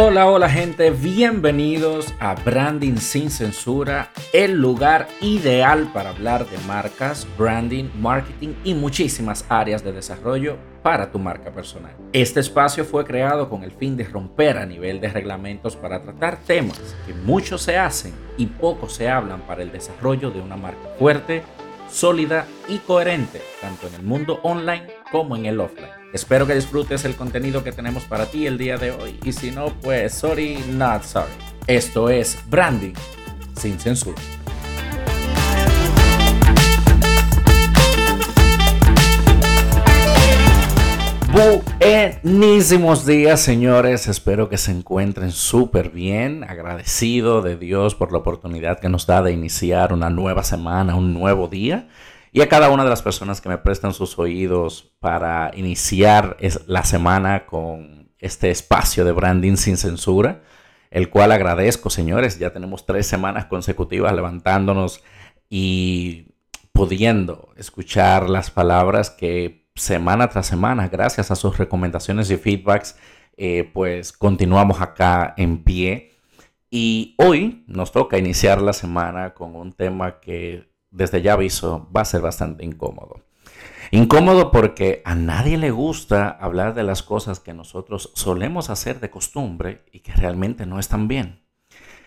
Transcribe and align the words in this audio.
Hola, 0.00 0.30
hola 0.30 0.48
gente, 0.48 0.92
bienvenidos 0.92 2.14
a 2.20 2.36
Branding 2.36 2.98
sin 2.98 3.32
Censura, 3.32 4.12
el 4.32 4.52
lugar 4.52 5.08
ideal 5.20 5.90
para 5.92 6.10
hablar 6.10 6.48
de 6.48 6.56
marcas, 6.68 7.26
branding, 7.36 7.86
marketing 7.98 8.54
y 8.62 8.74
muchísimas 8.74 9.44
áreas 9.48 9.82
de 9.82 9.90
desarrollo 9.90 10.56
para 10.84 11.10
tu 11.10 11.18
marca 11.18 11.50
personal. 11.50 11.96
Este 12.12 12.38
espacio 12.38 12.84
fue 12.84 13.04
creado 13.04 13.50
con 13.50 13.64
el 13.64 13.72
fin 13.72 13.96
de 13.96 14.04
romper 14.04 14.58
a 14.58 14.66
nivel 14.66 15.00
de 15.00 15.08
reglamentos 15.08 15.74
para 15.74 16.00
tratar 16.00 16.36
temas 16.36 16.94
que 17.04 17.12
muchos 17.12 17.62
se 17.62 17.76
hacen 17.76 18.14
y 18.36 18.46
pocos 18.46 18.92
se 18.92 19.08
hablan 19.08 19.40
para 19.48 19.64
el 19.64 19.72
desarrollo 19.72 20.30
de 20.30 20.40
una 20.40 20.56
marca 20.56 20.90
fuerte, 20.96 21.42
sólida 21.90 22.46
y 22.68 22.78
coherente, 22.78 23.42
tanto 23.60 23.88
en 23.88 23.94
el 23.96 24.02
mundo 24.04 24.38
online 24.44 24.97
como 25.10 25.36
en 25.36 25.46
el 25.46 25.60
offline. 25.60 25.90
Espero 26.12 26.46
que 26.46 26.54
disfrutes 26.54 27.04
el 27.04 27.16
contenido 27.16 27.62
que 27.62 27.72
tenemos 27.72 28.04
para 28.04 28.26
ti 28.26 28.46
el 28.46 28.58
día 28.58 28.78
de 28.78 28.90
hoy 28.92 29.18
y 29.24 29.32
si 29.32 29.50
no, 29.50 29.72
pues 29.80 30.14
sorry, 30.14 30.58
not 30.70 31.02
sorry. 31.02 31.32
Esto 31.66 32.08
es 32.08 32.38
Branding 32.48 32.94
sin 33.56 33.78
censura. 33.78 34.20
Buenísimos 41.30 43.06
días, 43.06 43.40
señores. 43.40 44.08
Espero 44.08 44.48
que 44.48 44.56
se 44.56 44.72
encuentren 44.72 45.30
súper 45.30 45.90
bien. 45.90 46.42
Agradecido 46.42 47.42
de 47.42 47.56
Dios 47.56 47.94
por 47.94 48.12
la 48.12 48.18
oportunidad 48.18 48.80
que 48.80 48.88
nos 48.88 49.06
da 49.06 49.22
de 49.22 49.32
iniciar 49.32 49.92
una 49.92 50.10
nueva 50.10 50.42
semana, 50.42 50.96
un 50.96 51.14
nuevo 51.14 51.46
día 51.46 51.86
y 52.32 52.40
a 52.42 52.48
cada 52.48 52.70
una 52.70 52.84
de 52.84 52.90
las 52.90 53.02
personas 53.02 53.40
que 53.40 53.48
me 53.48 53.58
prestan 53.58 53.94
sus 53.94 54.18
oídos 54.18 54.94
para 55.00 55.50
iniciar 55.54 56.36
la 56.66 56.84
semana 56.84 57.46
con 57.46 58.10
este 58.18 58.50
espacio 58.50 59.04
de 59.04 59.12
branding 59.12 59.56
sin 59.56 59.76
censura, 59.76 60.42
el 60.90 61.10
cual 61.10 61.32
agradezco, 61.32 61.90
señores. 61.90 62.38
Ya 62.38 62.52
tenemos 62.52 62.86
tres 62.86 63.06
semanas 63.06 63.46
consecutivas 63.46 64.12
levantándonos 64.12 65.02
y 65.48 66.34
pudiendo 66.72 67.50
escuchar 67.56 68.28
las 68.28 68.50
palabras 68.50 69.10
que 69.10 69.68
semana 69.74 70.28
tras 70.28 70.46
semana, 70.46 70.88
gracias 70.88 71.30
a 71.30 71.36
sus 71.36 71.56
recomendaciones 71.56 72.30
y 72.30 72.36
feedbacks, 72.36 72.96
eh, 73.36 73.70
pues 73.72 74.12
continuamos 74.12 74.80
acá 74.80 75.34
en 75.36 75.62
pie. 75.62 76.12
Y 76.70 77.14
hoy 77.18 77.64
nos 77.66 77.92
toca 77.92 78.18
iniciar 78.18 78.60
la 78.60 78.74
semana 78.74 79.32
con 79.32 79.56
un 79.56 79.72
tema 79.72 80.20
que 80.20 80.67
desde 80.90 81.22
ya 81.22 81.34
aviso, 81.34 81.88
va 81.94 82.02
a 82.02 82.06
ser 82.06 82.20
bastante 82.20 82.64
incómodo. 82.64 83.24
Incómodo 83.90 84.50
porque 84.50 85.00
a 85.04 85.14
nadie 85.14 85.56
le 85.56 85.70
gusta 85.70 86.28
hablar 86.28 86.74
de 86.74 86.82
las 86.82 87.02
cosas 87.02 87.40
que 87.40 87.54
nosotros 87.54 88.12
solemos 88.14 88.68
hacer 88.68 89.00
de 89.00 89.10
costumbre 89.10 89.86
y 89.92 90.00
que 90.00 90.12
realmente 90.12 90.66
no 90.66 90.78
están 90.78 91.08
bien. 91.08 91.42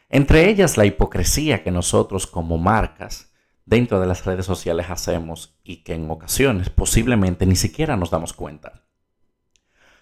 Entre 0.09 0.49
ellas 0.49 0.77
la 0.77 0.85
hipocresía 0.85 1.63
que 1.63 1.71
nosotros 1.71 2.27
como 2.27 2.57
marcas 2.57 3.31
dentro 3.65 3.99
de 3.99 4.07
las 4.07 4.25
redes 4.25 4.45
sociales 4.45 4.89
hacemos 4.89 5.57
y 5.63 5.77
que 5.77 5.93
en 5.93 6.09
ocasiones 6.11 6.69
posiblemente 6.69 7.45
ni 7.45 7.55
siquiera 7.55 7.97
nos 7.97 8.11
damos 8.11 8.33
cuenta. 8.33 8.83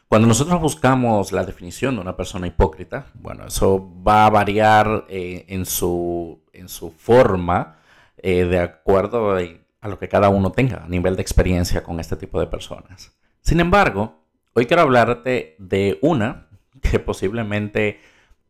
Cuando 0.10 0.28
nosotros 0.28 0.60
buscamos 0.60 1.32
la 1.32 1.46
definición 1.46 1.96
de 1.96 2.02
una 2.02 2.18
persona 2.18 2.48
hipócrita, 2.48 3.12
bueno, 3.14 3.46
eso 3.46 3.94
va 4.02 4.26
a 4.26 4.30
variar 4.32 5.06
eh, 5.08 5.46
en, 5.48 5.66
su, 5.66 6.44
en 6.52 6.68
su 6.68 6.90
forma 6.90 7.79
eh, 8.22 8.45
de 8.45 8.59
acuerdo 8.59 9.36
a 9.36 9.88
lo 9.88 10.00
que 10.00 10.09
cada 10.09 10.30
uno 10.30 10.52
tenga 10.52 10.84
a 10.84 10.88
nivel 10.88 11.16
de 11.16 11.22
experiencia 11.22 11.84
con 11.84 12.00
este 12.00 12.16
tipo 12.16 12.39
de 12.39 12.48
personas. 12.48 13.17
Sin 13.42 13.59
embargo, 13.59 14.23
hoy 14.53 14.66
quiero 14.66 14.81
hablarte 14.81 15.56
de 15.59 16.00
una 16.02 16.48
que 16.81 17.00
posiblemente 17.00 18.00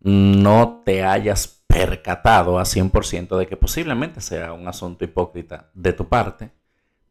no 0.02 0.82
te 0.86 1.04
hayas 1.04 1.64
percatado 1.68 2.58
a 2.58 2.64
100% 2.64 3.38
de 3.38 3.48
que 3.48 3.58
posiblemente 3.58 4.22
sea 4.22 4.54
un 4.54 4.68
asunto 4.68 5.06
hipócrita 5.06 5.70
de 5.74 5.94
tu 5.94 6.08
parte, 6.08 6.52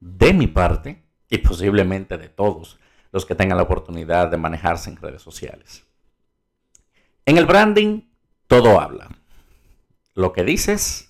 de 0.00 0.32
mi 0.32 0.46
parte 0.46 1.02
y 1.30 1.38
posiblemente 1.38 2.18
de 2.18 2.28
todos 2.28 2.78
los 3.12 3.24
que 3.24 3.34
tengan 3.34 3.56
la 3.56 3.64
oportunidad 3.64 4.28
de 4.28 4.36
manejarse 4.36 4.90
en 4.90 4.96
redes 4.96 5.22
sociales. 5.22 5.84
En 7.24 7.38
el 7.38 7.46
branding, 7.46 8.02
todo 8.46 8.80
habla. 8.80 9.08
Lo 10.14 10.32
que 10.32 10.44
dices 10.44 11.07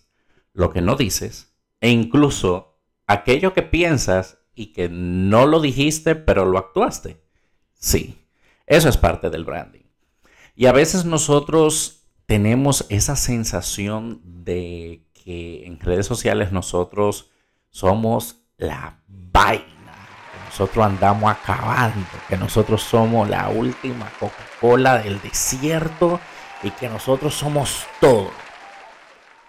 lo 0.59 0.73
que 0.73 0.81
no 0.81 0.97
dices 0.97 1.55
e 1.81 1.89
incluso 1.89 2.81
aquello 3.07 3.55
que 3.55 3.63
piensas 3.63 4.39
y 4.57 4.73
que 4.73 4.89
no 4.89 5.47
lo 5.47 5.61
dijiste 5.61 6.17
pero 6.17 6.47
lo 6.47 6.59
actuaste. 6.59 7.23
Sí, 7.75 8.27
eso 8.67 8.89
es 8.89 8.97
parte 8.97 9.31
del 9.31 9.45
branding. 9.45 9.85
Y 10.57 10.67
a 10.67 10.73
veces 10.73 11.05
nosotros 11.05 12.09
tenemos 12.27 12.87
esa 12.89 13.15
sensación 13.15 14.21
de 14.25 15.07
que 15.15 15.65
en 15.65 15.79
redes 15.79 16.07
sociales 16.07 16.51
nosotros 16.51 17.31
somos 17.71 18.43
la 18.57 19.01
vaina, 19.07 19.63
que 19.63 20.45
nosotros 20.51 20.85
andamos 20.85 21.31
acabando, 21.31 22.05
que 22.29 22.37
nosotros 22.37 22.83
somos 22.83 23.31
la 23.31 23.49
última 23.49 24.11
Coca-Cola 24.19 24.99
del 24.99 25.23
desierto 25.23 26.19
y 26.65 26.73
que 26.73 26.89
nosotros 26.89 27.35
somos 27.35 27.87
todo 28.01 28.48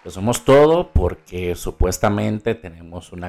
que 0.02 0.10
somos 0.10 0.44
todo 0.44 0.92
porque 0.92 1.54
supuestamente 1.54 2.54
tenemos 2.54 3.12
un 3.12 3.20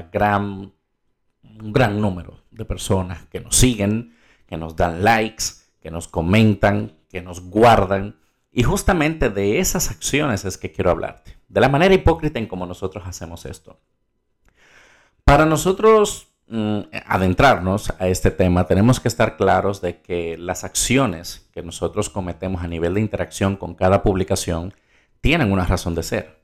gran 1.74 2.02
número 2.02 2.40
de 2.52 2.66
personas 2.66 3.26
que 3.26 3.40
nos 3.40 3.56
siguen, 3.56 4.16
que 4.48 4.58
nos 4.58 4.76
dan 4.76 5.04
likes, 5.04 5.46
que 5.82 5.92
nos 5.92 6.08
comentan, 6.08 6.98
que 7.10 7.22
nos 7.22 7.42
guardan. 7.42 8.16
Y 8.52 8.64
justamente 8.64 9.30
de 9.30 9.60
esas 9.60 9.90
acciones 9.90 10.46
es 10.46 10.58
que 10.58 10.72
quiero 10.72 10.92
hablarte, 10.92 11.38
de 11.48 11.62
la 11.62 11.70
manera 11.70 11.94
hipócrita 11.94 12.40
en 12.40 12.48
cómo 12.48 12.66
nosotros 12.66 13.04
hacemos 13.08 13.46
esto. 13.46 13.80
Para 15.24 15.46
nosotros 15.46 16.28
mm, 16.48 16.82
adentrarnos 17.06 17.94
a 18.00 18.08
este 18.08 18.32
tema, 18.32 18.66
tenemos 18.66 19.00
que 19.00 19.08
estar 19.08 19.38
claros 19.38 19.82
de 19.82 20.02
que 20.02 20.38
las 20.38 20.64
acciones 20.64 21.50
que 21.54 21.64
nosotros 21.64 22.10
cometemos 22.10 22.64
a 22.64 22.68
nivel 22.68 22.94
de 22.96 23.02
interacción 23.02 23.56
con 23.56 23.76
cada 23.76 24.04
publicación 24.04 24.74
tienen 25.22 25.52
una 25.52 25.66
razón 25.66 25.96
de 25.96 26.04
ser 26.04 26.41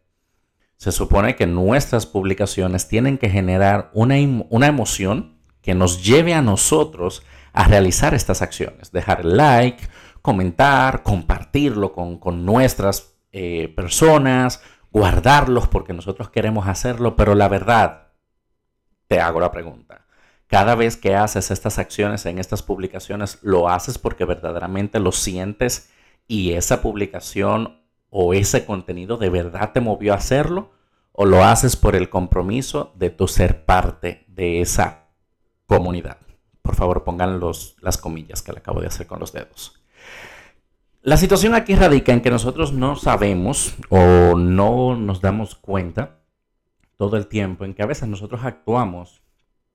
se 0.78 0.92
supone 0.92 1.36
que 1.36 1.48
nuestras 1.48 2.06
publicaciones 2.06 2.88
tienen 2.88 3.18
que 3.18 3.30
generar 3.30 3.90
una, 3.94 4.16
una 4.50 4.68
emoción 4.68 5.38
que 5.62 5.76
nos 5.76 6.04
lleve 6.04 6.34
a 6.34 6.42
nosotros 6.42 7.24
a 7.52 7.68
realizar 7.68 8.14
estas 8.14 8.42
acciones. 8.42 8.92
Dejar 8.92 9.22
el 9.22 9.36
like, 9.36 9.84
comentar, 10.22 11.04
compartirlo 11.04 11.94
con, 11.94 12.46
nuestras 12.46 13.18
eh, 13.32 13.74
personas, 13.76 14.62
guardarlos 14.92 15.68
porque 15.68 15.94
nosotros 15.94 16.30
queremos 16.30 16.68
hacerlo, 16.68 17.16
pero 17.16 17.34
la 17.34 17.48
verdad, 17.48 18.10
te 19.08 19.20
hago 19.20 19.40
la 19.40 19.52
pregunta. 19.52 20.06
Cada 20.48 20.76
vez 20.76 20.96
que 20.96 21.16
haces 21.16 21.52
estas 21.52 21.80
acciones 21.80 22.26
en 22.26 22.40
estas 22.40 22.62
publicaciones, 22.62 23.40
lo 23.42 23.68
haces 23.68 23.98
porque 23.98 24.26
verdaderamente 24.26 25.00
lo 25.00 25.12
sientes 25.12 25.92
y 26.28 26.54
esa 26.54 26.82
publicación 26.82 27.82
o 28.20 28.34
ese 28.34 28.66
contenido 28.66 29.18
de 29.18 29.30
verdad 29.30 29.74
te 29.74 29.80
movió 29.80 30.12
a 30.12 30.16
hacerlo 30.16 30.72
o 31.12 31.26
lo 31.26 31.44
haces 31.44 31.76
por 31.76 31.96
el 31.96 32.10
compromiso 32.10 32.92
de 32.96 33.12
tu 33.12 33.28
ser 33.28 33.64
parte 33.64 34.26
de 34.28 34.60
esa 34.60 35.10
comunidad. 35.68 36.18
Por 36.64 36.74
favor, 36.74 37.04
pongan 37.04 37.40
los, 37.40 37.76
las 37.80 38.00
comillas 38.00 38.42
que 38.42 38.54
le 38.54 38.58
acabo 38.58 38.82
de 38.82 38.88
hacer 38.88 39.06
con 39.06 39.20
los 39.20 39.34
dedos. 39.34 39.80
La 41.04 41.16
situación 41.16 41.54
aquí 41.54 41.76
radica 41.76 42.12
en 42.12 42.22
que 42.22 42.32
nosotros 42.32 42.74
no 42.74 42.96
sabemos 42.96 43.76
o 43.90 44.36
no 44.36 44.96
nos 44.96 45.22
damos 45.22 45.54
cuenta 45.54 46.18
todo 46.96 47.18
el 47.18 47.28
tiempo 47.28 47.66
en 47.66 47.76
que 47.76 47.84
a 47.84 47.88
veces 47.88 48.10
nosotros 48.10 48.42
actuamos 48.44 49.22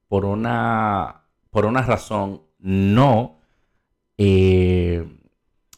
por 0.09 0.25
una, 0.25 1.27
por 1.51 1.65
una 1.65 1.83
razón 1.83 2.43
no 2.59 3.39
eh, 4.19 5.07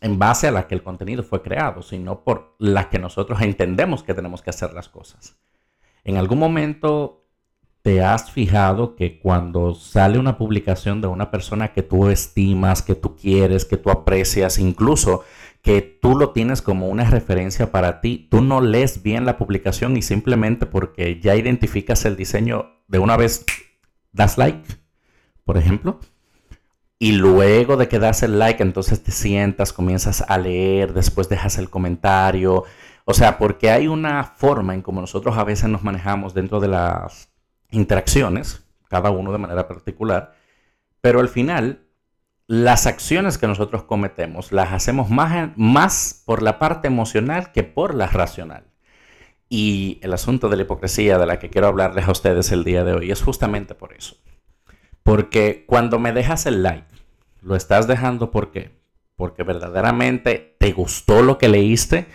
en 0.05 0.19
base 0.19 0.47
a 0.47 0.51
la 0.51 0.67
que 0.67 0.75
el 0.75 0.83
contenido 0.83 1.23
fue 1.23 1.41
creado, 1.41 1.81
sino 1.81 2.25
por 2.25 2.56
la 2.59 2.91
que 2.91 2.99
nosotros 2.99 3.41
entendemos 3.41 4.03
que 4.03 4.12
tenemos 4.12 4.43
que 4.43 4.51
hacer 4.51 4.75
las 4.75 4.91
cosas. 4.91 5.39
En 6.05 6.19
algún 6.19 6.39
momento 6.39 7.25
te 7.81 8.03
has 8.03 8.31
fijado 8.31 8.97
que 8.97 9.19
cuando 9.19 9.75
sale 9.75 10.19
una 10.19 10.37
publicación 10.37 11.01
de 11.01 11.09
una 11.09 11.31
persona 11.31 11.73
que 11.73 11.83
tú 11.83 12.11
estimas, 12.11 12.83
que 12.83 12.95
tú 12.95 13.17
quieres, 13.17 13.65
que 13.65 13.79
tú 13.79 13.91
aprecias, 13.91 14.59
incluso 14.59 15.25
que 15.62 15.81
tú 15.81 16.19
lo 16.19 16.33
tienes 16.33 16.61
como 16.61 16.89
una 16.89 17.09
referencia 17.09 17.73
para 17.73 18.03
ti, 18.03 18.29
tú 18.31 18.43
no 18.43 18.61
lees 18.61 19.03
bien 19.03 19.25
la 19.25 19.39
publicación 19.39 19.97
y 19.97 20.03
simplemente 20.03 20.67
porque 20.67 21.19
ya 21.19 21.35
identificas 21.35 22.05
el 22.05 22.17
diseño 22.17 22.73
de 22.89 22.99
una 22.99 23.17
vez 23.17 23.47
das 24.12 24.37
like, 24.37 24.69
por 25.45 25.56
ejemplo. 25.56 25.99
Y 27.05 27.12
luego 27.12 27.77
de 27.77 27.87
que 27.87 27.99
das 27.99 28.23
el 28.23 28.39
like, 28.39 28.62
entonces 28.62 29.03
te 29.03 29.12
sientas, 29.12 29.75
comienzas 29.75 30.25
a 30.27 30.39
leer, 30.39 30.95
después 30.95 31.29
dejas 31.29 31.59
el 31.59 31.69
comentario. 31.69 32.65
O 33.05 33.12
sea, 33.12 33.37
porque 33.37 33.71
hay 33.71 33.89
una 33.89 34.25
forma 34.25 34.73
en 34.73 34.81
como 34.81 35.03
nosotros 35.03 35.37
a 35.37 35.45
veces 35.45 35.69
nos 35.69 35.83
manejamos 35.83 36.33
dentro 36.33 36.61
de 36.61 36.69
las 36.69 37.29
interacciones, 37.71 38.65
cada 38.89 39.11
uno 39.11 39.33
de 39.33 39.37
manera 39.37 39.69
particular, 39.69 40.33
pero 41.03 41.21
al 41.21 41.29
final 41.29 41.83
las 42.47 42.87
acciones 42.87 43.37
que 43.37 43.49
nosotros 43.49 43.83
cometemos 43.83 44.51
las 44.51 44.73
hacemos 44.73 45.11
más, 45.11 45.51
más 45.56 46.23
por 46.25 46.41
la 46.41 46.59
parte 46.59 46.89
emocional 46.89 47.53
que 47.53 47.65
por 47.65 47.95
la 47.95 48.06
racional. 48.06 48.65
Y 49.51 49.99
el 50.01 50.15
asunto 50.15 50.49
de 50.49 50.56
la 50.56 50.62
hipocresía 50.62 51.19
de 51.19 51.27
la 51.27 51.39
que 51.39 51.51
quiero 51.51 51.67
hablarles 51.67 52.09
a 52.09 52.12
ustedes 52.12 52.51
el 52.51 52.65
día 52.65 52.83
de 52.83 52.95
hoy 52.95 53.11
es 53.11 53.21
justamente 53.21 53.75
por 53.75 53.93
eso. 53.93 54.17
Porque 55.03 55.67
cuando 55.67 55.99
me 55.99 56.15
dejas 56.15 56.47
el 56.47 56.62
like, 56.62 56.94
lo 57.44 57.56
estás 57.56 57.87
dejando 57.87 58.31
¿por 58.31 58.50
qué? 58.50 58.73
Porque 59.17 59.43
verdaderamente 59.43 60.56
te 60.58 60.73
gustó 60.73 61.23
lo 61.23 61.38
que 61.38 61.49
leíste, 61.49 62.06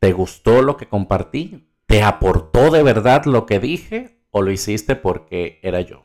te 0.00 0.12
gustó 0.12 0.62
lo 0.62 0.76
que 0.76 0.88
compartí, 0.88 1.68
te 1.86 2.02
aportó 2.02 2.70
de 2.70 2.82
verdad 2.82 3.24
lo 3.24 3.46
que 3.46 3.60
dije 3.60 4.18
o 4.30 4.42
lo 4.42 4.50
hiciste 4.50 4.96
porque 4.96 5.60
era 5.62 5.80
yo. 5.80 6.04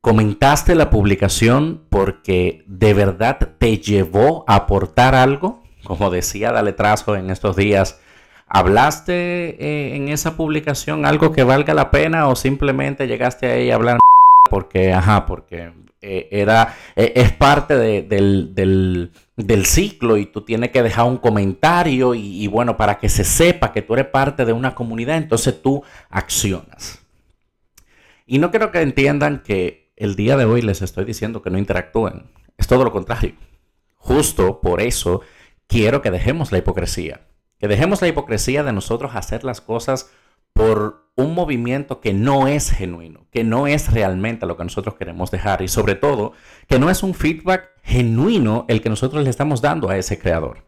¿Comentaste 0.00 0.74
la 0.74 0.90
publicación 0.90 1.86
porque 1.88 2.62
de 2.66 2.92
verdad 2.92 3.38
te 3.58 3.78
llevó 3.78 4.44
a 4.46 4.56
aportar 4.56 5.14
algo? 5.14 5.62
Como 5.82 6.10
decía 6.10 6.52
Dale 6.52 6.74
Trazo 6.74 7.16
en 7.16 7.30
estos 7.30 7.56
días, 7.56 8.00
¿hablaste 8.46 9.56
eh, 9.58 9.96
en 9.96 10.08
esa 10.08 10.36
publicación 10.36 11.06
algo 11.06 11.32
que 11.32 11.42
valga 11.42 11.72
la 11.72 11.90
pena 11.90 12.28
o 12.28 12.36
simplemente 12.36 13.06
llegaste 13.06 13.50
ahí 13.50 13.70
a 13.70 13.76
hablar 13.76 13.98
porque, 14.50 14.92
ajá, 14.92 15.24
porque 15.24 15.72
eh, 16.04 16.28
era, 16.30 16.76
eh, 16.94 17.12
es 17.16 17.32
parte 17.32 17.76
del, 17.76 19.10
ciclo 19.64 20.16
y 20.16 20.26
tú 20.26 20.42
tienes 20.42 20.70
que 20.70 20.82
dejar 20.82 21.06
un 21.06 21.18
comentario 21.18 22.14
y 22.14 22.46
bueno, 22.46 22.76
para 22.76 22.98
que 22.98 23.08
se 23.08 23.24
sepa 23.24 23.72
que 23.72 23.82
tú 23.82 23.94
eres 23.94 24.06
parte 24.06 24.44
de 24.44 24.52
una 24.52 24.74
comunidad, 24.74 25.16
entonces 25.16 25.60
tú 25.62 25.82
accionas. 26.10 27.04
Y 28.26 28.38
no 28.38 28.50
quiero 28.50 28.70
que 28.70 28.80
entiendan 28.80 29.42
que 29.42 29.92
el 29.96 30.16
día 30.16 30.36
de 30.36 30.44
hoy 30.44 30.62
les 30.62 30.82
estoy 30.82 31.04
diciendo 31.04 31.42
que 31.42 31.50
no 31.50 31.58
interactúen. 31.58 32.30
Es 32.56 32.66
todo 32.66 32.84
lo 32.84 32.92
contrario. 32.92 33.34
Justo 33.96 34.60
por 34.60 34.80
eso 34.80 35.20
quiero 35.66 36.02
que 36.02 36.10
dejemos 36.10 36.52
la 36.52 36.58
hipocresía. 36.58 37.26
Que 37.58 37.68
dejemos 37.68 38.00
la 38.00 38.08
hipocresía 38.08 38.62
de 38.62 38.72
nosotros 38.72 39.14
hacer 39.14 39.44
las 39.44 39.60
cosas 39.60 40.10
por 40.52 41.03
un 41.16 41.34
movimiento 41.34 42.00
que 42.00 42.12
no 42.12 42.48
es 42.48 42.70
genuino, 42.70 43.26
que 43.30 43.44
no 43.44 43.66
es 43.66 43.92
realmente 43.92 44.46
lo 44.46 44.56
que 44.56 44.64
nosotros 44.64 44.96
queremos 44.96 45.30
dejar 45.30 45.62
y 45.62 45.68
sobre 45.68 45.94
todo 45.94 46.32
que 46.68 46.78
no 46.78 46.90
es 46.90 47.02
un 47.02 47.14
feedback 47.14 47.70
genuino 47.82 48.64
el 48.68 48.80
que 48.80 48.88
nosotros 48.88 49.22
le 49.22 49.30
estamos 49.30 49.60
dando 49.62 49.88
a 49.88 49.96
ese 49.96 50.18
creador. 50.18 50.66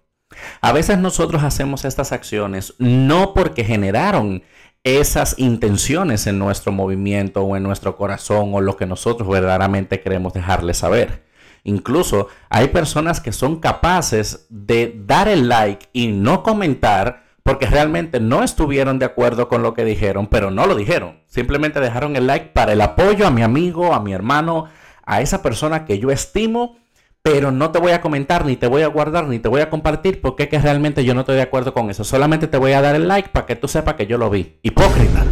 A 0.60 0.72
veces 0.72 0.98
nosotros 0.98 1.43
hacemos 1.43 1.84
estas 1.84 2.12
acciones 2.12 2.75
no 2.78 3.34
porque 3.34 3.64
generaron 3.64 4.43
esas 4.84 5.37
intenciones 5.38 6.28
en 6.28 6.38
nuestro 6.38 6.70
movimiento 6.70 7.43
o 7.43 7.56
en 7.56 7.64
nuestro 7.64 7.96
corazón 7.96 8.54
o 8.54 8.60
lo 8.60 8.76
que 8.76 8.87
nosotros 8.87 9.28
verdaderamente 9.28 10.00
queremos 10.00 10.32
dejarle 10.32 10.75
saber. 10.75 11.26
Incluso 11.64 12.28
hay 12.48 12.69
personas 12.69 13.20
que 13.20 13.32
son 13.32 13.58
capaces 13.58 14.46
de 14.48 14.94
dar 15.04 15.26
el 15.26 15.48
like 15.48 15.88
y 15.93 16.06
no 16.06 16.44
comentar 16.44 17.25
porque 17.46 17.66
realmente 17.66 18.19
no 18.19 18.43
estuvieron 18.43 18.98
de 18.98 19.06
acuerdo 19.06 19.48
con 19.48 19.62
lo 19.62 19.72
que 19.72 19.84
dijeron, 19.84 20.26
pero 20.26 20.50
no 20.50 20.66
lo 20.66 20.75
dijeron. 20.75 21.20
Simplemente 21.26 21.78
dejaron 21.78 22.16
el 22.16 22.26
like 22.26 22.46
para 22.46 22.72
el 22.72 22.81
apoyo 22.81 23.25
a 23.25 23.31
mi 23.31 23.43
amigo, 23.43 23.94
a 23.94 24.00
mi 24.00 24.12
hermano, 24.12 24.64
a 25.04 25.20
esa 25.20 25.43
persona 25.43 25.84
que 25.84 26.00
yo 26.00 26.10
estimo 26.10 26.76
pero 27.22 27.50
no 27.50 27.72
te 27.72 27.81
voy 27.81 27.90
a 27.90 28.00
comentar, 28.00 28.46
ni 28.46 28.54
te 28.54 28.69
voy 28.69 28.82
a 28.82 28.87
guardar, 28.87 29.26
ni 29.26 29.40
te 29.40 29.48
voy 29.48 29.60
a 29.60 29.69
compartir, 29.69 30.20
porque 30.20 30.44
es 30.44 30.48
que 30.48 30.60
realmente 30.60 31.04
yo 31.04 31.12
no 31.12 31.22
estoy 31.22 31.34
de 31.34 31.43
acuerdo 31.43 31.75
con 31.75 31.90
eso. 31.90 32.04
Solamente 32.04 32.46
te 32.46 32.56
voy 32.56 32.70
a 32.70 32.81
dar 32.81 32.94
el 32.94 33.08
like 33.08 33.31
para 33.31 33.46
que 33.46 33.56
tú 33.56 33.66
sepas 33.66 33.94
que 33.94 34.06
yo 34.06 34.16
lo 34.16 34.31
vi. 34.31 34.60
Hipócrita. 34.62 35.25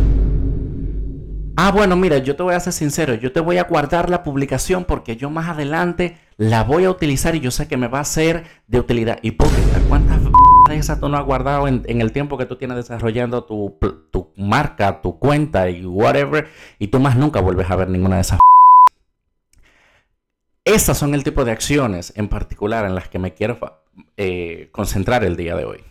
Ah, 1.56 1.70
bueno, 1.70 1.94
mira, 1.94 2.18
yo 2.18 2.34
te 2.34 2.42
voy 2.42 2.54
a 2.54 2.58
ser 2.58 2.72
sincero, 2.72 3.14
yo 3.14 3.30
te 3.30 3.38
voy 3.38 3.58
a 3.58 3.62
guardar 3.62 4.10
la 4.10 4.24
publicación 4.24 4.86
porque 4.86 5.14
yo 5.14 5.30
más 5.30 5.48
adelante 5.48 6.18
la 6.36 6.64
voy 6.64 6.82
a 6.82 6.90
utilizar 6.90 7.36
y 7.36 7.40
yo 7.40 7.52
sé 7.52 7.68
que 7.68 7.76
me 7.76 7.86
va 7.86 8.00
a 8.00 8.04
ser 8.04 8.42
de 8.66 8.80
utilidad. 8.80 9.20
Hipócrita, 9.22 9.78
¿cuántas 9.88 10.18
esas 10.78 11.00
tú 11.00 11.08
no 11.08 11.16
has 11.16 11.24
guardado 11.24 11.68
en, 11.68 11.82
el 11.86 12.12
tiempo 12.12 12.38
que 12.38 12.46
tú 12.46 12.56
tienes 12.56 12.76
desarrollando 12.76 13.44
tu, 13.44 13.78
tu 14.10 14.30
marca, 14.36 15.00
tu 15.00 15.18
cuenta 15.18 15.70
y 15.70 15.84
whatever, 15.84 16.48
y 16.78 16.88
tú 16.88 17.00
más 17.00 17.16
nunca 17.16 17.40
vuelves 17.40 17.70
a 17.70 17.76
ver 17.76 17.88
ninguna 17.88 18.16
de 18.16 18.22
esas 18.22 18.38
estas 20.64 20.96
son 20.96 21.14
el 21.14 21.24
tipo 21.24 21.44
de 21.44 21.52
acciones 21.52 22.12
en 22.16 22.28
particular 22.28 22.86
en 22.86 22.94
las 22.94 23.08
que 23.08 23.18
me 23.18 23.34
quiero 23.34 23.58
eh, 24.16 24.70
concentrar 24.72 25.22
el 25.22 25.36
día 25.36 25.56
de 25.56 25.66
hoy. 25.66 25.84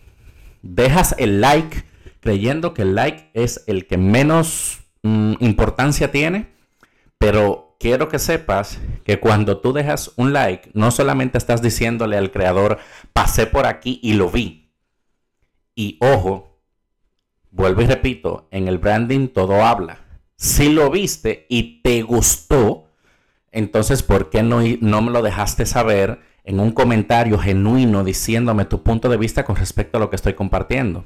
Dejas 0.64 1.16
el 1.20 1.42
like 1.42 1.86
creyendo 2.22 2.74
que 2.74 2.82
el 2.82 2.96
like 2.96 3.30
es 3.36 3.64
el 3.68 3.86
que 3.86 3.98
menos 3.98 4.82
mm, 5.04 5.34
importancia 5.42 6.12
tiene, 6.12 6.48
pero 7.20 7.76
quiero 7.80 8.10
que 8.10 8.18
sepas 8.18 8.80
que 9.04 9.20
cuando 9.20 9.60
tú 9.60 9.74
dejas 9.74 10.12
un 10.16 10.34
like, 10.34 10.72
no 10.74 10.90
solamente 10.90 11.38
estás 11.38 11.62
diciéndole 11.62 12.18
al 12.18 12.32
creador, 12.32 12.80
pasé 13.14 13.46
por 13.46 13.68
aquí 13.68 14.00
y 14.02 14.14
lo 14.14 14.32
vi. 14.32 14.63
Y 15.76 15.98
ojo, 16.02 16.60
vuelvo 17.52 17.82
y 17.82 17.88
repito, 17.88 18.48
en 18.52 18.68
el 18.68 18.78
branding 18.78 19.28
todo 19.28 19.64
habla. 19.64 20.00
Si 20.36 20.72
lo 20.72 20.90
viste 20.90 21.46
y 21.50 21.82
te 21.82 22.02
gustó, 22.02 22.88
entonces, 23.52 24.04
¿por 24.04 24.30
qué 24.30 24.44
no, 24.44 24.62
no 24.82 25.02
me 25.02 25.12
lo 25.12 25.22
dejaste 25.22 25.66
saber 25.66 26.20
en 26.44 26.60
un 26.60 26.72
comentario 26.72 27.38
genuino 27.40 28.04
diciéndome 28.04 28.66
tu 28.66 28.84
punto 28.84 29.10
de 29.10 29.18
vista 29.18 29.46
con 29.46 29.56
respecto 29.56 29.98
a 29.98 30.02
lo 30.02 30.10
que 30.10 30.16
estoy 30.16 30.34
compartiendo? 30.34 31.06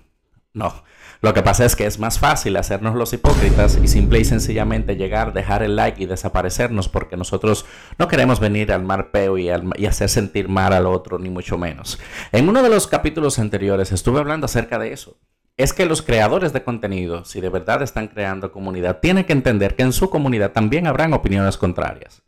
No. 0.53 0.83
Lo 1.21 1.33
que 1.33 1.41
pasa 1.41 1.65
es 1.65 1.75
que 1.75 1.85
es 1.85 1.99
más 1.99 2.19
fácil 2.19 2.57
hacernos 2.57 2.95
los 2.95 3.11
hipócritas 3.13 3.79
y 3.81 3.87
simple 3.87 4.19
y 4.19 4.25
sencillamente 4.25 4.95
llegar, 4.95 5.33
dejar 5.33 5.63
el 5.63 5.75
like 5.75 6.01
y 6.01 6.05
desaparecernos 6.05 6.89
porque 6.89 7.17
nosotros 7.17 7.65
no 7.97 8.07
queremos 8.07 8.39
venir 8.39 8.71
al 8.71 8.83
mar 8.83 9.09
peo 9.11 9.37
y, 9.37 9.49
y, 9.75 9.85
hacer 9.85 10.09
sentir 10.09 10.47
mal 10.47 10.73
al 10.73 10.85
otro, 10.85 11.17
ni 11.17 11.29
mucho 11.29 11.57
menos. 11.57 11.99
En 12.31 12.47
uno 12.47 12.61
de 12.61 12.69
los 12.69 12.87
capítulos 12.87 13.39
anteriores 13.39 13.91
estuve 13.91 14.19
hablando 14.19 14.45
acerca 14.45 14.77
de 14.77 14.93
eso. 14.93 15.17
Es 15.57 15.73
que 15.73 15.87
los 15.87 16.03
creadores 16.03 16.53
de 16.53 16.63
contenido, 16.63 17.25
si 17.25 17.41
de 17.41 17.49
verdad 17.49 17.81
están 17.81 18.09
creando 18.09 18.51
comunidad, 18.51 18.99
tienen 18.99 19.23
que 19.23 19.33
entender 19.33 19.75
que 19.75 19.81
en 19.81 19.93
su 19.93 20.11
comunidad 20.11 20.51
también 20.51 20.85
habrán 20.85 21.13
opiniones 21.13 21.57
contrarias. 21.57 22.21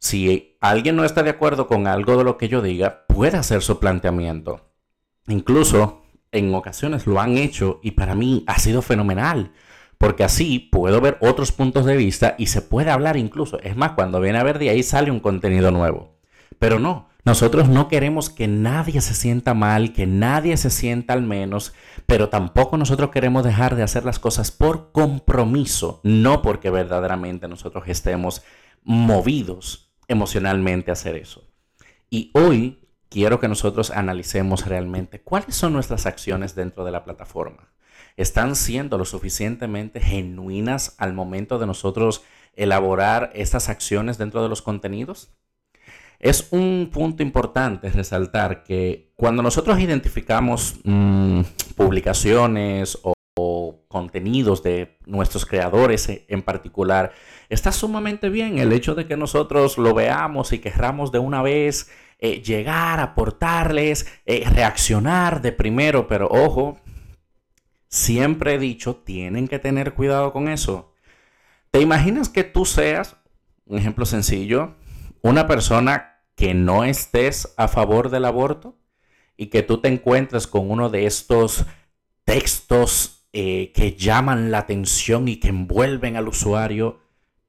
Si 0.00 0.56
alguien 0.60 0.96
no 0.96 1.04
está 1.04 1.22
de 1.22 1.30
acuerdo 1.30 1.68
con 1.68 1.86
algo 1.86 2.16
de 2.16 2.24
lo 2.24 2.36
que 2.36 2.48
yo 2.48 2.60
diga, 2.60 3.04
puede 3.06 3.36
hacer 3.36 3.62
su 3.62 3.78
planteamiento. 3.78 4.72
Incluso 5.28 6.02
en 6.32 6.54
ocasiones 6.54 7.06
lo 7.06 7.20
han 7.20 7.36
hecho 7.38 7.80
y 7.82 7.92
para 7.92 8.14
mí 8.14 8.44
ha 8.46 8.58
sido 8.58 8.82
fenomenal. 8.82 9.52
Porque 9.98 10.22
así 10.22 10.60
puedo 10.60 11.00
ver 11.00 11.18
otros 11.20 11.50
puntos 11.50 11.84
de 11.84 11.96
vista 11.96 12.36
y 12.38 12.46
se 12.46 12.62
puede 12.62 12.90
hablar 12.90 13.16
incluso. 13.16 13.58
Es 13.60 13.76
más, 13.76 13.92
cuando 13.92 14.20
viene 14.20 14.38
a 14.38 14.44
ver 14.44 14.58
de 14.58 14.70
ahí 14.70 14.82
sale 14.82 15.10
un 15.10 15.20
contenido 15.20 15.72
nuevo. 15.72 16.18
Pero 16.58 16.78
no, 16.78 17.08
nosotros 17.24 17.68
no 17.68 17.88
queremos 17.88 18.30
que 18.30 18.48
nadie 18.48 19.00
se 19.00 19.14
sienta 19.14 19.52
mal, 19.54 19.92
que 19.92 20.06
nadie 20.06 20.56
se 20.56 20.70
sienta 20.70 21.12
al 21.12 21.22
menos, 21.22 21.74
pero 22.06 22.28
tampoco 22.28 22.76
nosotros 22.78 23.10
queremos 23.10 23.44
dejar 23.44 23.76
de 23.76 23.82
hacer 23.82 24.04
las 24.04 24.18
cosas 24.18 24.50
por 24.50 24.92
compromiso, 24.92 26.00
no 26.04 26.42
porque 26.42 26.70
verdaderamente 26.70 27.48
nosotros 27.48 27.84
estemos 27.86 28.42
movidos 28.82 29.92
emocionalmente 30.08 30.90
hacer 30.90 31.16
eso. 31.16 31.44
Y 32.08 32.30
hoy 32.32 32.87
quiero 33.08 33.40
que 33.40 33.48
nosotros 33.48 33.90
analicemos 33.90 34.66
realmente 34.66 35.20
cuáles 35.20 35.54
son 35.54 35.72
nuestras 35.72 36.06
acciones 36.06 36.54
dentro 36.54 36.84
de 36.84 36.92
la 36.92 37.04
plataforma. 37.04 37.72
¿Están 38.16 38.56
siendo 38.56 38.98
lo 38.98 39.04
suficientemente 39.04 40.00
genuinas 40.00 40.94
al 40.98 41.12
momento 41.12 41.58
de 41.58 41.66
nosotros 41.66 42.22
elaborar 42.54 43.30
estas 43.34 43.68
acciones 43.68 44.18
dentro 44.18 44.42
de 44.42 44.48
los 44.48 44.62
contenidos? 44.62 45.30
Es 46.18 46.48
un 46.50 46.90
punto 46.92 47.22
importante 47.22 47.90
resaltar 47.90 48.64
que 48.64 49.12
cuando 49.14 49.40
nosotros 49.40 49.78
identificamos 49.78 50.80
mm, 50.82 51.42
publicaciones 51.76 52.98
o 53.02 53.14
contenidos 53.88 54.62
de 54.62 54.98
nuestros 55.06 55.46
creadores 55.46 56.08
en 56.28 56.42
particular, 56.42 57.12
está 57.48 57.72
sumamente 57.72 58.28
bien 58.28 58.58
el 58.58 58.72
hecho 58.72 58.94
de 58.94 59.06
que 59.06 59.16
nosotros 59.16 59.78
lo 59.78 59.94
veamos 59.94 60.52
y 60.52 60.58
querramos 60.58 61.12
de 61.12 61.18
una 61.18 61.42
vez 61.42 61.90
eh, 62.18 62.42
llegar, 62.42 63.00
aportarles, 63.00 64.06
eh, 64.26 64.44
reaccionar 64.48 65.40
de 65.40 65.52
primero, 65.52 66.08
pero 66.08 66.28
ojo, 66.28 66.78
siempre 67.88 68.54
he 68.54 68.58
dicho, 68.58 68.96
tienen 68.96 69.48
que 69.48 69.58
tener 69.58 69.94
cuidado 69.94 70.32
con 70.32 70.48
eso. 70.48 70.94
¿Te 71.70 71.80
imaginas 71.80 72.28
que 72.28 72.44
tú 72.44 72.64
seas, 72.64 73.16
un 73.66 73.78
ejemplo 73.78 74.04
sencillo, 74.06 74.74
una 75.22 75.46
persona 75.46 76.22
que 76.34 76.54
no 76.54 76.84
estés 76.84 77.54
a 77.56 77.68
favor 77.68 78.10
del 78.10 78.24
aborto 78.24 78.76
y 79.36 79.46
que 79.46 79.62
tú 79.62 79.80
te 79.80 79.88
encuentres 79.88 80.46
con 80.46 80.70
uno 80.70 80.88
de 80.90 81.06
estos 81.06 81.66
textos 82.24 83.28
eh, 83.32 83.72
que 83.74 83.94
llaman 83.94 84.50
la 84.50 84.58
atención 84.58 85.28
y 85.28 85.36
que 85.36 85.48
envuelven 85.48 86.16
al 86.16 86.28
usuario 86.28 87.00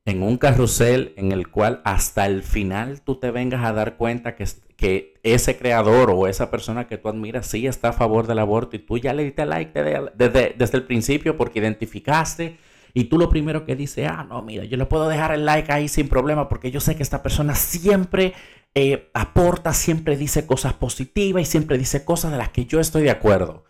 en 0.10 0.24
un 0.24 0.38
carrusel 0.38 1.14
en 1.18 1.32
el 1.32 1.50
cual 1.50 1.82
hasta 1.84 2.26
el 2.26 2.44
final 2.44 3.02
tú 3.02 3.16
te 3.20 3.32
vengas 3.32 3.64
a 3.64 3.74
dar 3.74 3.96
cuenta 3.98 4.36
que, 4.36 4.46
que 4.76 5.14
ese 5.24 5.58
creador 5.58 6.12
o 6.12 6.28
esa 6.28 6.50
persona 6.52 6.88
que 6.88 6.98
tú 6.98 7.10
admiras 7.10 7.48
sí 7.48 7.68
está 7.68 7.90
a 7.90 7.94
favor 7.94 8.28
del 8.28 8.40
aborto 8.40 8.76
y 8.76 8.80
tú 8.80 8.98
ya 8.98 9.14
le 9.14 9.24
diste 9.24 9.46
like 9.46 9.82
desde, 10.16 10.56
desde 10.58 10.78
el 10.78 10.84
principio 10.84 11.38
porque 11.38 11.60
identificaste 11.60 12.58
y 12.94 13.06
tú 13.06 13.20
lo 13.20 13.30
primero 13.30 13.66
que 13.66 13.76
dices, 13.76 14.08
ah, 14.10 14.26
no, 14.28 14.42
mira, 14.42 14.66
yo 14.66 14.78
le 14.78 14.86
puedo 14.86 15.08
dejar 15.08 15.32
el 15.32 15.46
like 15.46 15.72
ahí 15.72 15.88
sin 15.88 16.10
problema 16.10 16.50
porque 16.50 16.72
yo 16.72 16.80
sé 16.80 16.96
que 16.96 17.04
esta 17.04 17.22
persona 17.22 17.54
siempre 17.56 18.34
eh, 18.76 19.10
aporta, 19.14 19.74
siempre 19.74 20.18
dice 20.18 20.48
cosas 20.48 20.74
positivas 20.74 21.44
y 21.44 21.46
siempre 21.46 21.78
dice 21.78 22.04
cosas 22.04 22.32
de 22.32 22.38
las 22.38 22.50
que 22.50 22.66
yo 22.66 22.80
estoy 22.80 23.04
de 23.04 23.12
acuerdo. 23.12 23.64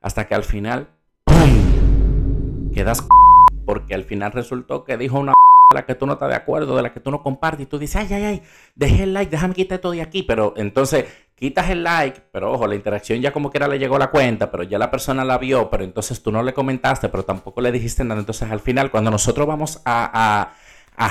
Hasta 0.00 0.26
que 0.26 0.34
al 0.34 0.44
final, 0.44 0.88
¡pum! 1.24 2.70
quedas 2.72 3.06
porque 3.66 3.94
al 3.94 4.04
final 4.04 4.32
resultó 4.32 4.84
que 4.84 4.96
dijo 4.96 5.20
una 5.20 5.32
de 5.72 5.80
la 5.80 5.86
que 5.86 5.94
tú 5.94 6.06
no 6.06 6.14
estás 6.14 6.28
de 6.28 6.36
acuerdo, 6.36 6.76
de 6.76 6.82
la 6.82 6.92
que 6.92 7.00
tú 7.00 7.10
no 7.10 7.22
compartes, 7.22 7.64
y 7.64 7.66
tú 7.66 7.78
dices, 7.78 7.96
ay, 7.96 8.12
ay, 8.12 8.24
ay, 8.24 8.42
dejé 8.74 9.04
el 9.04 9.12
like, 9.14 9.30
déjame 9.30 9.54
quitar 9.54 9.78
todo 9.78 9.92
de 9.92 10.02
aquí, 10.02 10.22
pero 10.22 10.54
entonces 10.56 11.06
quitas 11.34 11.70
el 11.70 11.82
like, 11.82 12.20
pero 12.30 12.52
ojo, 12.52 12.66
la 12.66 12.76
interacción 12.76 13.20
ya 13.20 13.32
como 13.32 13.50
quiera 13.50 13.66
le 13.66 13.78
llegó 13.78 13.96
a 13.96 13.98
la 13.98 14.10
cuenta, 14.10 14.50
pero 14.50 14.62
ya 14.62 14.78
la 14.78 14.90
persona 14.90 15.24
la 15.24 15.38
vio, 15.38 15.70
pero 15.70 15.82
entonces 15.82 16.22
tú 16.22 16.30
no 16.30 16.42
le 16.42 16.54
comentaste, 16.54 17.08
pero 17.08 17.24
tampoco 17.24 17.60
le 17.60 17.72
dijiste 17.72 18.04
nada, 18.04 18.20
entonces 18.20 18.50
al 18.50 18.60
final 18.60 18.90
cuando 18.90 19.10
nosotros 19.10 19.46
vamos 19.46 19.82
a, 19.84 20.52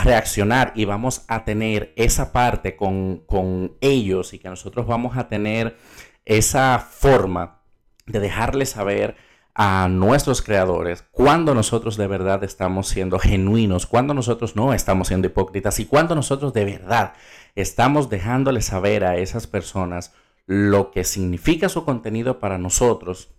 reaccionar 0.06 0.72
y 0.74 0.86
vamos 0.86 1.25
a 1.27 1.44
tener 1.44 1.91
esa 1.98 2.32
parte 2.32 2.77
con, 2.77 3.24
con 3.25 3.74
ellos 3.82 4.34
y 4.34 4.39
que 4.39 4.48
nosotros 4.48 4.88
vamos 4.88 5.18
a 5.18 5.27
tener 5.27 5.75
esa 6.24 6.80
forma 6.80 7.60
de 8.06 8.22
dejarles 8.22 8.70
saber 8.70 9.18
a 9.53 9.88
nuestros 9.89 10.41
creadores 10.41 11.03
cuando 11.12 11.53
nosotros 11.53 11.98
de 11.98 12.08
verdad 12.08 12.43
estamos 12.43 12.88
siendo 12.88 13.20
genuinos, 13.20 13.86
cuando 13.86 14.13
nosotros 14.13 14.55
no 14.55 14.74
estamos 14.74 15.10
siendo 15.10 15.27
hipócritas 15.27 15.79
y 15.79 15.86
cuando 15.86 16.15
nosotros 16.15 16.53
de 16.53 16.65
verdad 16.65 17.13
estamos 17.55 18.10
dejándole 18.10 18.62
saber 18.62 19.03
a 19.03 19.17
esas 19.17 19.48
personas 19.48 20.13
lo 20.46 20.91
que 20.91 21.03
significa 21.03 21.70
su 21.70 21.86
contenido 21.86 22.39
para 22.39 22.58
nosotros 22.58 23.29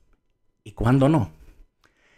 y 0.65 0.73
cuando 0.73 1.09
no. 1.09 1.33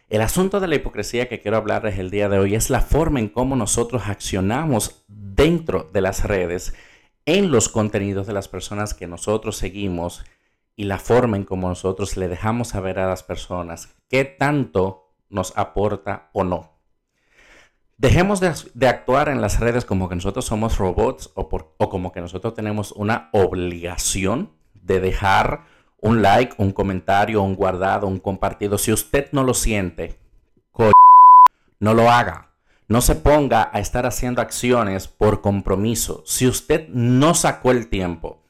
El 0.09 0.21
asunto 0.21 0.61
de 0.61 0.69
la 0.69 0.75
hipocresía 0.75 1.29
que 1.29 1.41
quiero 1.41 1.57
hablarles 1.57 1.99
el 1.99 2.11
día 2.11 2.29
de 2.29 2.39
hoy 2.39 2.55
es 2.55 2.71
la 2.71 2.81
forma 2.81 3.21
en 3.21 3.29
cómo 3.29 3.57
nosotros 3.57 4.03
accionamos 4.07 5.05
dentro 5.09 5.89
de 5.93 6.01
las 6.01 6.25
redes 6.25 6.75
en 7.27 7.51
los 7.51 7.69
contenidos 7.69 8.27
de 8.27 8.35
las 8.35 8.49
personas 8.49 8.93
que 8.93 9.07
nosotros 9.07 9.57
seguimos 9.57 10.25
y 10.77 10.85
la 10.85 10.99
forma 10.99 11.37
en 11.37 11.45
cómo 11.45 11.69
nosotros 11.69 12.17
le 12.17 12.29
dejamos 12.29 12.69
saber 12.69 12.99
a 12.99 13.07
las 13.07 13.23
personas 13.23 13.95
qué 14.09 14.25
tanto 14.25 15.11
nos 15.31 15.57
aporta 15.57 16.31
o 16.33 16.45
no. 16.45 16.73
Dejemos 17.97 18.41
de, 18.41 18.89
actuar 18.89 19.29
en 19.29 19.41
las 19.41 19.61
redes 19.61 19.85
como 19.85 20.09
que 20.09 20.17
nosotros 20.17 20.45
somos 20.45 20.79
robots 20.79 21.31
o, 21.35 21.49
o 21.79 21.89
como 21.89 22.13
que 22.13 22.21
nosotros 22.21 22.55
tenemos 22.55 22.93
una 22.93 23.31
obligación 23.33 24.53
de 24.75 25.01
dejar 25.01 25.65
un 26.01 26.21
like, 26.21 26.55
un 26.59 26.73
comentario, 26.73 27.41
un 27.43 27.55
guardado, 27.55 28.07
un 28.07 28.19
compartido. 28.19 28.79
Si 28.79 28.93
usted 28.93 29.29
no 29.33 29.45
lo 29.45 29.55
siente, 29.55 30.19
no 31.81 31.95
lo 31.95 32.11
haga. 32.11 32.51
No 32.89 33.01
se 33.01 33.15
ponga 33.15 33.71
a 33.73 33.81
estar 33.81 34.07
haciendo 34.07 34.43
acciones 34.43 35.09
por 35.09 35.41
compromiso. 35.41 36.23
Si 36.27 36.47
usted 36.47 36.89
no 36.89 37.35
sacó 37.35 37.71
el 37.71 37.89
tiempo 37.89 38.44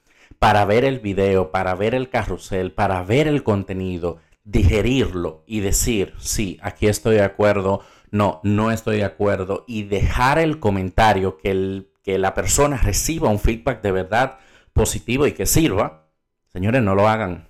para 0.44 0.66
ver 0.66 0.84
el 0.84 1.00
video, 1.00 1.50
para 1.50 1.74
ver 1.74 1.94
el 1.94 2.10
carrusel, 2.10 2.70
para 2.70 3.02
ver 3.02 3.28
el 3.28 3.42
contenido, 3.42 4.18
digerirlo 4.44 5.42
y 5.46 5.60
decir, 5.60 6.12
sí, 6.18 6.58
aquí 6.60 6.86
estoy 6.86 7.14
de 7.14 7.22
acuerdo, 7.22 7.80
no, 8.10 8.40
no 8.42 8.70
estoy 8.70 8.98
de 8.98 9.04
acuerdo, 9.04 9.64
y 9.66 9.84
dejar 9.84 10.38
el 10.38 10.60
comentario 10.60 11.38
que, 11.38 11.50
el, 11.50 11.90
que 12.02 12.18
la 12.18 12.34
persona 12.34 12.76
reciba 12.76 13.30
un 13.30 13.38
feedback 13.38 13.80
de 13.80 13.92
verdad 13.92 14.38
positivo 14.74 15.26
y 15.26 15.32
que 15.32 15.46
sirva, 15.46 16.08
señores, 16.52 16.82
no 16.82 16.94
lo 16.94 17.08
hagan. 17.08 17.48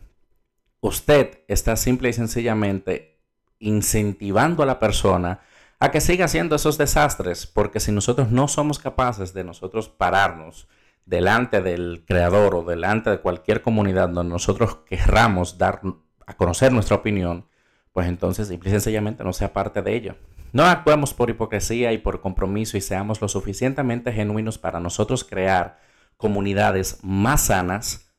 Usted 0.81 1.41
está 1.49 1.75
simple 1.75 2.11
y 2.11 2.13
sencillamente 2.13 3.19
incentivando 3.59 4.63
a 4.63 4.67
la 4.67 4.79
persona 4.79 5.41
a 5.81 5.91
que 5.91 6.01
siga 6.01 6.27
haciendo 6.27 6.55
esos 6.55 6.79
desastres, 6.79 7.49
porque 7.49 7.81
si 7.81 7.91
nosotros 7.91 8.31
no 8.31 8.47
somos 8.47 8.79
capaces 8.79 9.35
de 9.35 9.43
nosotros 9.43 9.89
pararnos, 9.89 10.69
delante 11.07 11.61
del 11.61 12.05
creador 12.07 12.55
o 12.55 12.63
delante 12.63 13.11
de 13.11 13.21
cualquier 13.21 13.63
comunidad 13.63 14.09
donde 14.09 14.33
nosotros 14.33 14.79
querramos 14.87 15.59
dar 15.59 15.83
a 16.27 16.37
conocer 16.37 16.73
nuestra 16.73 16.97
opinión, 16.97 17.47
pues 17.93 18.09
entonces 18.09 18.49
simple 18.49 18.71
y 18.71 18.73
sencillamente 18.73 19.25
no 19.25 19.33
sea 19.33 19.53
parte 19.53 19.83
de 19.83 19.95
ello. 19.95 20.17
No 20.53 20.65
actuemos 20.65 21.13
por 21.13 21.31
hipocresía 21.31 21.93
y 21.93 21.99
por 21.99 22.21
compromiso 22.21 22.77
y 22.77 22.81
seamos 22.81 23.21
lo 23.21 23.29
suficientemente 23.29 24.13
genuinos 24.13 24.57
para 24.57 24.81
nosotros 24.81 25.25
crear 25.25 25.81
comunidades 26.17 27.01
más 27.03 27.47
sanas, 27.47 28.15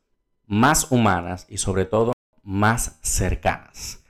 más 0.46 0.92
humanas 0.92 1.48
y 1.50 1.58
sobre 1.58 1.86
todo 1.86 2.14
más 2.44 3.00
cercanas. 3.02 4.04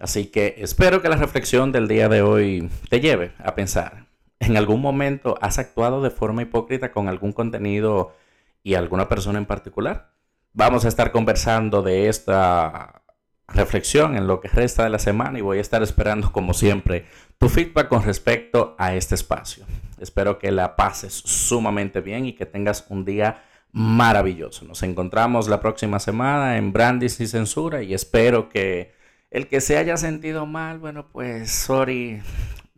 Así 0.00 0.26
que 0.26 0.56
espero 0.58 1.02
que 1.02 1.08
la 1.08 1.16
reflexión 1.16 1.70
del 1.70 1.88
día 1.88 2.08
de 2.08 2.22
hoy 2.22 2.70
te 2.88 3.00
lleve 3.00 3.32
a 3.38 3.54
pensar 3.54 4.07
¿En 4.40 4.56
algún 4.56 4.80
momento 4.80 5.36
has 5.40 5.58
actuado 5.58 6.02
de 6.02 6.10
forma 6.10 6.42
hipócrita 6.42 6.92
con 6.92 7.08
algún 7.08 7.32
contenido 7.32 8.14
y 8.62 8.74
alguna 8.74 9.08
persona 9.08 9.38
en 9.38 9.46
particular? 9.46 10.12
Vamos 10.52 10.84
a 10.84 10.88
estar 10.88 11.12
conversando 11.12 11.82
de 11.82 12.08
esta 12.08 13.02
reflexión 13.48 14.16
en 14.16 14.26
lo 14.26 14.40
que 14.40 14.48
resta 14.48 14.84
de 14.84 14.90
la 14.90 14.98
semana 14.98 15.38
y 15.38 15.42
voy 15.42 15.58
a 15.58 15.62
estar 15.62 15.82
esperando, 15.82 16.30
como 16.30 16.54
siempre, 16.54 17.06
tu 17.38 17.48
feedback 17.48 17.88
con 17.88 18.02
respecto 18.02 18.76
a 18.78 18.94
este 18.94 19.14
espacio. 19.14 19.64
Espero 20.00 20.38
que 20.38 20.52
la 20.52 20.76
pases 20.76 21.14
sumamente 21.14 22.00
bien 22.00 22.26
y 22.26 22.34
que 22.34 22.46
tengas 22.46 22.86
un 22.88 23.04
día 23.04 23.42
maravilloso. 23.72 24.64
Nos 24.64 24.82
encontramos 24.82 25.48
la 25.48 25.60
próxima 25.60 25.98
semana 25.98 26.58
en 26.58 26.72
Brandis 26.72 27.20
y 27.20 27.26
Censura 27.26 27.82
y 27.82 27.94
espero 27.94 28.48
que 28.48 28.92
el 29.30 29.46
que 29.46 29.60
se 29.60 29.76
haya 29.76 29.96
sentido 29.96 30.46
mal, 30.46 30.78
bueno, 30.78 31.06
pues 31.12 31.50
sorry, 31.50 32.22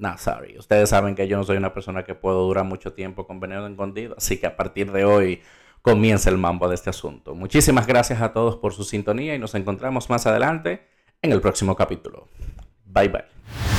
no, 0.01 0.17
sorry. 0.17 0.57
Ustedes 0.59 0.89
saben 0.89 1.15
que 1.15 1.29
yo 1.29 1.37
no 1.37 1.45
soy 1.45 1.59
una 1.59 1.75
persona 1.75 2.05
que 2.05 2.15
puedo 2.15 2.47
durar 2.47 2.65
mucho 2.65 2.95
tiempo 2.95 3.27
con 3.27 3.39
veneno 3.39 3.67
escondido, 3.67 4.15
así 4.17 4.39
que 4.39 4.47
a 4.47 4.57
partir 4.57 4.91
de 4.93 5.05
hoy 5.05 5.43
comienza 5.83 6.31
el 6.31 6.39
mambo 6.39 6.69
de 6.69 6.75
este 6.75 6.89
asunto. 6.89 7.35
Muchísimas 7.35 7.87
gracias 7.87 8.23
a 8.23 8.33
todos 8.33 8.57
por 8.57 8.73
su 8.73 8.83
sintonía 8.83 9.35
y 9.35 9.39
nos 9.39 9.55
encontramos 9.55 10.09
más 10.09 10.27
adelante 10.27 10.87
en 11.21 11.33
el 11.33 11.43
próximo 11.43 11.77
capítulo. 11.77 12.29
Bye 12.87 13.09
bye. 13.09 13.70